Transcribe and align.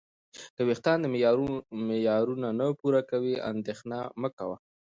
که 0.55 0.61
وېښتان 0.67 0.97
دې 1.03 1.07
معیارونه 1.87 2.47
نه 2.59 2.65
پوره 2.79 3.01
کوي، 3.09 3.35
اندېښنه 3.51 3.97
مه 4.21 4.29
کوه. 4.37 4.57